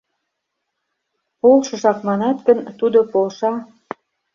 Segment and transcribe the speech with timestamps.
[1.39, 3.53] Полшыжак манат гын, Тудо полша.